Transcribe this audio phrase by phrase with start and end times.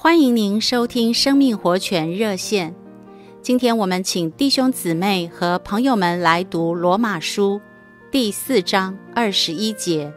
[0.00, 2.72] 欢迎您收听生命活泉热线。
[3.42, 7.60] 今天我们请弟兄姊妹和朋友们来读罗马书
[8.08, 10.12] 第四章二十一节，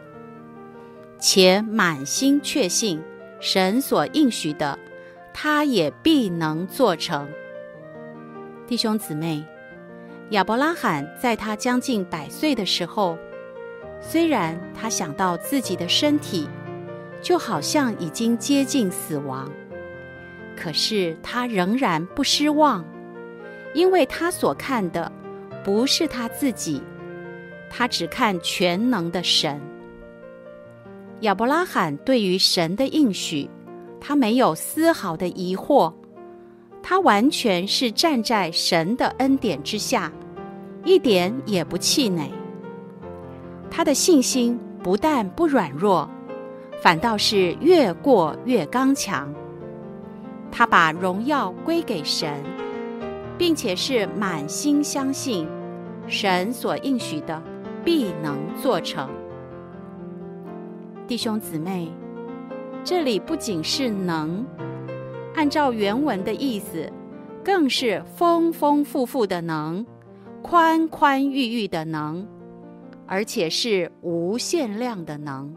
[1.18, 3.02] 且满心确信
[3.40, 4.78] 神所应许的，
[5.34, 7.28] 他也必能做成。
[8.68, 9.44] 弟兄姊妹，
[10.30, 13.18] 亚伯拉罕在他将近百岁的时候，
[14.00, 16.48] 虽然他想到自己的身体
[17.20, 19.50] 就好像已经接近死亡。
[20.62, 22.84] 可是他仍然不失望，
[23.74, 25.10] 因为他所看的
[25.64, 26.80] 不是他自己，
[27.68, 29.60] 他只看全能的神。
[31.22, 33.50] 亚伯拉罕对于神的应许，
[34.00, 35.92] 他没有丝毫的疑惑，
[36.80, 40.12] 他完全是站在神的恩典之下，
[40.84, 42.30] 一点也不气馁。
[43.68, 46.08] 他的信心不但不软弱，
[46.80, 49.34] 反倒是越过越刚强。
[50.52, 52.44] 他把荣耀归给神，
[53.38, 55.48] 并且是满心相信
[56.06, 57.42] 神所应许的
[57.82, 59.08] 必能做成。
[61.08, 61.90] 弟兄姊妹，
[62.84, 64.44] 这里不仅是能，
[65.34, 66.92] 按照原文的意思，
[67.42, 69.84] 更是丰丰富富的能，
[70.42, 72.26] 宽宽裕裕的能，
[73.06, 75.54] 而且是无限量的能。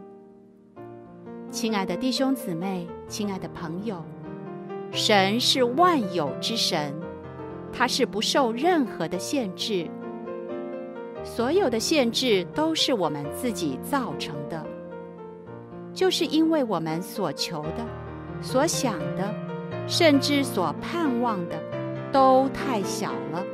[1.50, 4.02] 亲爱的弟兄姊妹，亲爱的朋友。
[4.96, 6.94] 神是万有之神，
[7.70, 9.86] 他是不受任何的限制。
[11.22, 14.64] 所有的限制都是我们自己造成的，
[15.92, 17.84] 就是因为我们所求的、
[18.40, 19.34] 所想的，
[19.86, 21.62] 甚至所盼望的，
[22.10, 23.44] 都太小了，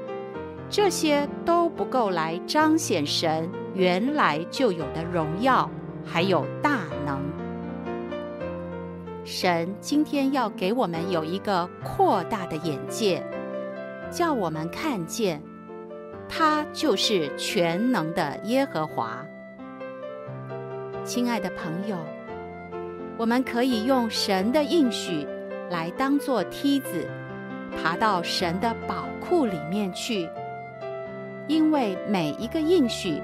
[0.71, 5.69] 这些都不够来彰显神原来就有的荣耀，
[6.05, 7.21] 还有大能。
[9.25, 13.23] 神今天要给我们有一个扩大的眼界，
[14.11, 15.41] 叫我们看见，
[16.29, 19.25] 他就是全能的耶和华。
[21.05, 21.97] 亲爱的朋友，
[23.17, 25.25] 我们可以用神的应许
[25.71, 27.09] 来当做梯子，
[27.77, 30.29] 爬到神的宝库里面去，
[31.47, 33.23] 因为每一个应许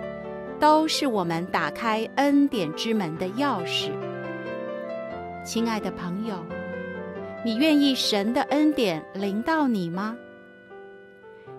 [0.61, 3.91] 都是我们打开恩典之门的钥匙。
[5.49, 6.37] 亲爱的朋友，
[7.43, 10.15] 你愿意神的恩典临到你吗？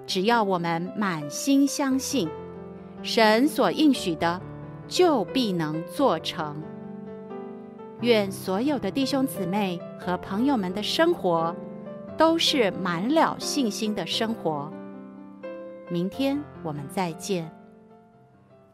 [0.06, 2.30] 只要我们满心相信，
[3.02, 4.40] 神所应许的，
[4.88, 6.62] 就必能做成。
[8.02, 11.56] 愿所有的弟兄姊妹和朋友们的生活，
[12.16, 14.72] 都是满了信心的生活。
[15.90, 17.59] 明天我们再见。